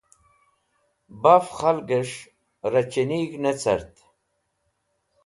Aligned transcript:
Baf 1.21 1.45
khalgẽs̃h 1.57 2.19
rochinig̃h 2.71 3.35
ne 3.43 3.51
cart. 3.61 3.93